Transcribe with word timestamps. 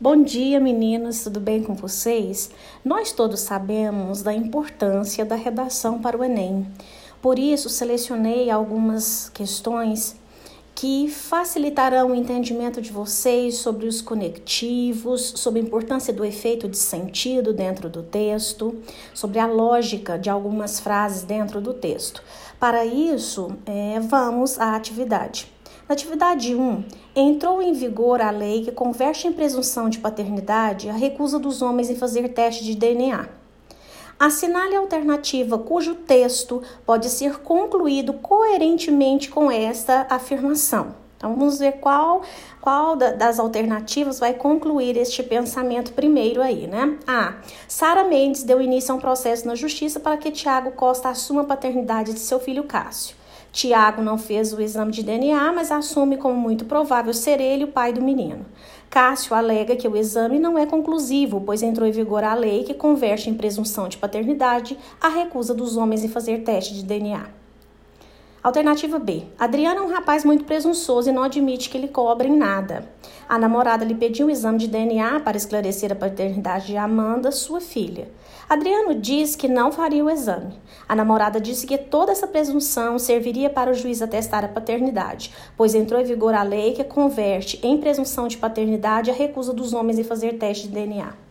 Bom 0.00 0.22
dia, 0.22 0.60
meninos, 0.60 1.24
tudo 1.24 1.40
bem 1.40 1.60
com 1.60 1.74
vocês? 1.74 2.52
Nós 2.84 3.10
todos 3.10 3.40
sabemos 3.40 4.22
da 4.22 4.32
importância 4.32 5.24
da 5.24 5.34
redação 5.34 6.00
para 6.00 6.16
o 6.16 6.22
Enem. 6.22 6.68
Por 7.20 7.36
isso, 7.36 7.68
selecionei 7.68 8.48
algumas 8.48 9.28
questões 9.30 10.14
que 10.72 11.08
facilitarão 11.08 12.12
o 12.12 12.14
entendimento 12.14 12.80
de 12.80 12.92
vocês 12.92 13.56
sobre 13.56 13.88
os 13.88 14.00
conectivos, 14.00 15.32
sobre 15.34 15.58
a 15.58 15.64
importância 15.64 16.12
do 16.12 16.24
efeito 16.24 16.68
de 16.68 16.78
sentido 16.78 17.52
dentro 17.52 17.88
do 17.88 18.04
texto, 18.04 18.80
sobre 19.12 19.40
a 19.40 19.48
lógica 19.48 20.16
de 20.16 20.30
algumas 20.30 20.78
frases 20.78 21.24
dentro 21.24 21.60
do 21.60 21.74
texto. 21.74 22.22
Para 22.60 22.86
isso, 22.86 23.50
é, 23.66 23.98
vamos 23.98 24.60
à 24.60 24.76
atividade. 24.76 25.57
Na 25.88 25.94
atividade 25.94 26.54
1, 26.54 26.84
entrou 27.16 27.62
em 27.62 27.72
vigor 27.72 28.20
a 28.20 28.30
lei 28.30 28.62
que 28.62 28.70
converte 28.70 29.26
em 29.26 29.32
presunção 29.32 29.88
de 29.88 29.98
paternidade 29.98 30.90
a 30.90 30.92
recusa 30.92 31.38
dos 31.38 31.62
homens 31.62 31.88
em 31.88 31.96
fazer 31.96 32.28
teste 32.28 32.62
de 32.62 32.74
DNA. 32.74 33.26
Assinale 34.20 34.76
a 34.76 34.80
alternativa 34.80 35.56
cujo 35.56 35.94
texto 35.94 36.62
pode 36.84 37.08
ser 37.08 37.38
concluído 37.38 38.12
coerentemente 38.12 39.30
com 39.30 39.50
esta 39.50 40.06
afirmação. 40.10 40.94
Então, 41.16 41.34
vamos 41.34 41.58
ver 41.58 41.80
qual, 41.80 42.20
qual 42.60 42.94
das 42.94 43.40
alternativas 43.40 44.20
vai 44.20 44.34
concluir 44.34 44.94
este 44.98 45.22
pensamento 45.22 45.94
primeiro 45.94 46.42
aí, 46.42 46.66
né? 46.66 46.98
A. 47.06 47.36
Sara 47.66 48.04
Mendes 48.04 48.42
deu 48.42 48.60
início 48.60 48.92
a 48.92 48.96
um 48.96 49.00
processo 49.00 49.46
na 49.46 49.54
justiça 49.54 49.98
para 49.98 50.18
que 50.18 50.30
Tiago 50.30 50.72
Costa 50.72 51.08
assuma 51.08 51.40
a 51.40 51.44
paternidade 51.44 52.12
de 52.12 52.20
seu 52.20 52.38
filho 52.38 52.64
Cássio. 52.64 53.16
Tiago 53.58 54.00
não 54.02 54.16
fez 54.16 54.52
o 54.52 54.60
exame 54.60 54.92
de 54.92 55.02
DNA, 55.02 55.52
mas 55.52 55.72
assume 55.72 56.16
como 56.16 56.36
muito 56.36 56.64
provável 56.64 57.12
ser 57.12 57.40
ele 57.40 57.64
o 57.64 57.72
pai 57.72 57.92
do 57.92 58.00
menino. 58.00 58.46
Cássio 58.88 59.34
alega 59.34 59.74
que 59.74 59.88
o 59.88 59.96
exame 59.96 60.38
não 60.38 60.56
é 60.56 60.64
conclusivo, 60.64 61.40
pois 61.40 61.60
entrou 61.60 61.84
em 61.84 61.90
vigor 61.90 62.22
a 62.22 62.34
lei 62.34 62.62
que 62.62 62.72
converte 62.72 63.28
em 63.28 63.34
presunção 63.34 63.88
de 63.88 63.98
paternidade 63.98 64.78
a 65.00 65.08
recusa 65.08 65.52
dos 65.56 65.76
homens 65.76 66.04
em 66.04 66.08
fazer 66.08 66.44
teste 66.44 66.72
de 66.72 66.84
DNA. 66.84 67.37
Alternativa 68.48 68.98
B. 68.98 69.24
Adriano 69.38 69.80
é 69.80 69.82
um 69.82 69.92
rapaz 69.92 70.24
muito 70.24 70.44
presunçoso 70.44 71.10
e 71.10 71.12
não 71.12 71.22
admite 71.22 71.68
que 71.68 71.76
lhe 71.76 71.86
cobrem 71.86 72.34
nada. 72.34 72.90
A 73.28 73.38
namorada 73.38 73.84
lhe 73.84 73.94
pediu 73.94 74.26
um 74.26 74.30
exame 74.30 74.56
de 74.56 74.68
DNA 74.68 75.20
para 75.20 75.36
esclarecer 75.36 75.92
a 75.92 75.94
paternidade 75.94 76.68
de 76.68 76.76
Amanda, 76.78 77.30
sua 77.30 77.60
filha. 77.60 78.08
Adriano 78.48 78.94
diz 78.94 79.36
que 79.36 79.48
não 79.48 79.70
faria 79.70 80.02
o 80.02 80.08
exame. 80.08 80.58
A 80.88 80.96
namorada 80.96 81.38
disse 81.38 81.66
que 81.66 81.76
toda 81.76 82.10
essa 82.10 82.26
presunção 82.26 82.98
serviria 82.98 83.50
para 83.50 83.70
o 83.70 83.74
juiz 83.74 84.00
atestar 84.00 84.46
a 84.46 84.48
paternidade, 84.48 85.30
pois 85.54 85.74
entrou 85.74 86.00
em 86.00 86.04
vigor 86.04 86.32
a 86.32 86.42
lei 86.42 86.72
que 86.72 86.84
converte 86.84 87.60
em 87.62 87.76
presunção 87.76 88.28
de 88.28 88.38
paternidade 88.38 89.10
a 89.10 89.14
recusa 89.14 89.52
dos 89.52 89.74
homens 89.74 89.98
em 89.98 90.04
fazer 90.04 90.38
teste 90.38 90.68
de 90.68 90.72
DNA. 90.72 91.27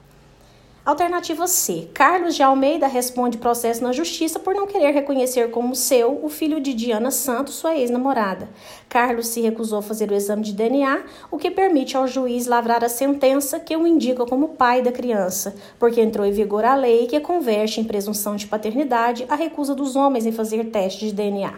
Alternativa 0.88 1.48
C. 1.48 1.90
Carlos 1.94 2.34
de 2.34 2.42
Almeida 2.42 2.88
responde 2.88 3.38
processo 3.38 3.84
na 3.84 3.92
justiça 3.92 4.40
por 4.40 4.56
não 4.56 4.66
querer 4.66 4.92
reconhecer 4.92 5.52
como 5.52 5.76
seu 5.76 6.18
o 6.24 6.30
filho 6.30 6.62
de 6.62 6.74
Diana 6.74 7.12
Santos, 7.12 7.56
sua 7.56 7.76
ex-namorada. 7.76 8.48
Carlos 8.88 9.28
se 9.28 9.42
recusou 9.42 9.80
a 9.80 9.82
fazer 9.82 10.10
o 10.10 10.14
exame 10.14 10.44
de 10.44 10.54
DNA, 10.54 11.04
o 11.30 11.38
que 11.38 11.52
permite 11.52 11.98
ao 11.98 12.08
juiz 12.08 12.48
lavrar 12.48 12.86
a 12.86 12.88
sentença 12.90 13.60
que 13.60 13.76
o 13.76 13.86
indica 13.86 14.26
como 14.26 14.56
pai 14.56 14.82
da 14.82 14.90
criança, 14.90 15.54
porque 15.78 16.00
entrou 16.00 16.26
em 16.26 16.32
vigor 16.32 16.64
a 16.64 16.74
lei 16.74 17.06
que 17.06 17.20
converte 17.20 17.82
em 17.82 17.84
presunção 17.84 18.38
de 18.38 18.48
paternidade 18.48 19.26
a 19.28 19.36
recusa 19.36 19.76
dos 19.76 19.98
homens 19.98 20.26
em 20.26 20.32
fazer 20.32 20.72
teste 20.72 21.08
de 21.08 21.14
DNA. 21.14 21.54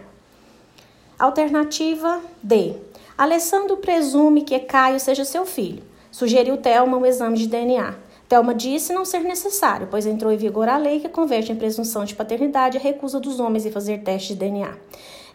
Alternativa 1.16 2.20
D. 2.42 2.74
Alessandro 3.16 3.76
presume 3.76 4.42
que 4.42 4.58
Caio 4.58 4.98
seja 4.98 5.24
seu 5.24 5.46
filho. 5.46 5.84
Sugeriu 6.10 6.56
Thelma 6.56 6.96
um 6.96 7.06
exame 7.06 7.38
de 7.38 7.46
DNA. 7.46 8.09
Thelma 8.30 8.54
disse 8.54 8.92
não 8.92 9.04
ser 9.04 9.24
necessário, 9.24 9.88
pois 9.90 10.06
entrou 10.06 10.30
em 10.30 10.36
vigor 10.36 10.68
a 10.68 10.76
lei 10.76 11.00
que 11.00 11.08
converte 11.08 11.50
em 11.50 11.56
presunção 11.56 12.04
de 12.04 12.14
paternidade 12.14 12.78
a 12.78 12.80
recusa 12.80 13.18
dos 13.18 13.40
homens 13.40 13.66
em 13.66 13.72
fazer 13.72 14.04
teste 14.04 14.34
de 14.34 14.38
DNA. 14.38 14.72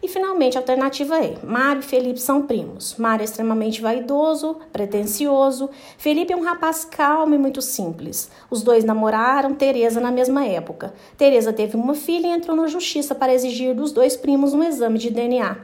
E 0.02 0.08
finalmente, 0.08 0.58
a 0.58 0.62
alternativa 0.62 1.20
E. 1.20 1.36
Mário 1.44 1.82
e 1.82 1.84
Felipe 1.84 2.22
são 2.22 2.44
primos. 2.44 2.96
Mário 2.96 3.24
é 3.24 3.26
extremamente 3.26 3.82
vaidoso, 3.82 4.58
pretensioso. 4.72 5.70
Felipe 5.98 6.32
é 6.32 6.38
um 6.38 6.44
rapaz 6.44 6.86
calmo 6.86 7.36
e 7.36 7.38
muito 7.38 7.62
simples. 7.62 8.30
Os 8.50 8.62
dois 8.62 8.86
namoraram 8.86 9.54
Teresa 9.54 10.00
na 10.00 10.12
mesma 10.12 10.46
época. 10.46 10.94
Teresa 11.18 11.52
teve 11.52 11.76
uma 11.76 11.96
filha 11.96 12.28
e 12.28 12.32
entrou 12.32 12.56
na 12.56 12.68
justiça 12.68 13.14
para 13.14 13.34
exigir 13.34 13.76
dos 13.76 13.92
dois 13.92 14.16
primos 14.16 14.54
um 14.54 14.64
exame 14.64 15.00
de 15.00 15.10
DNA. 15.10 15.58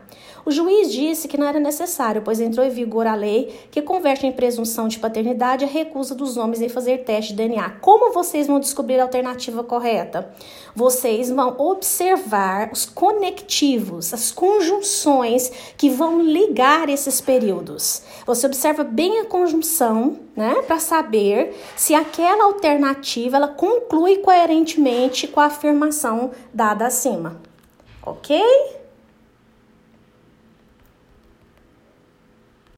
O 0.46 0.52
juiz 0.52 0.92
disse 0.92 1.28
que 1.28 1.38
não 1.38 1.46
era 1.46 1.60
necessário, 1.60 2.22
pois 2.24 2.40
entrou 2.40 2.66
em 2.66 2.70
vigor 2.70 3.06
a 3.06 3.16
lei 3.16 3.54
que 3.70 3.82
converte 3.82 4.26
em 4.26 4.32
presunção 4.32 4.88
de 4.88 5.00
paternidade 5.00 5.66
a 5.66 5.68
recusa 5.68 6.16
dos 6.16 6.38
homens 6.38 6.62
em 6.62 6.70
fazer 6.70 7.00
teste 7.00 7.32
de 7.32 7.38
DNA. 7.38 7.78
Como 7.82 8.12
vocês 8.14 8.48
vão 8.48 8.60
descobrir 8.60 9.00
a 9.00 9.04
alternativa 9.04 9.64
correta? 9.64 10.34
Vocês 10.76 11.30
vão 11.30 11.56
observar 11.60 12.72
os 12.72 12.86
conectivos, 12.86 14.14
as 14.14 14.32
conjunções 14.32 15.52
que 15.78 15.90
vão 15.90 16.22
ligar 16.22 16.90
esses 16.90 17.22
períodos. 17.22 18.02
Você 18.26 18.48
observa 18.48 18.84
bem 18.84 19.20
a 19.20 19.26
conjunção, 19.26 20.20
né, 20.36 20.62
para 20.66 20.80
saber 20.80 21.56
se 21.76 21.94
aquela 21.94 22.46
alternativa 22.46 23.38
ela 23.38 23.48
conclui 23.48 24.18
coerentemente 24.18 25.28
com 25.28 25.40
a 25.40 25.46
afirmação 25.46 26.32
dada 26.54 26.88
acima. 26.88 27.40
OK? 28.04 28.81